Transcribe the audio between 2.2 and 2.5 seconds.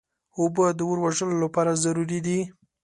دي.